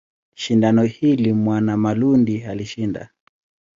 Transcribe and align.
Shindano 0.35 0.83
hili 0.83 1.33
Mwanamalundi 1.33 2.43
alishinda. 2.43 3.09